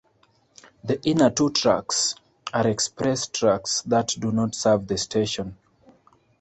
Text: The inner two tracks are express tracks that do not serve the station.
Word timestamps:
The 0.83 0.99
inner 1.03 1.29
two 1.29 1.51
tracks 1.51 2.15
are 2.51 2.65
express 2.67 3.27
tracks 3.27 3.83
that 3.83 4.15
do 4.17 4.31
not 4.31 4.55
serve 4.55 4.87
the 4.87 4.97
station. 4.97 5.55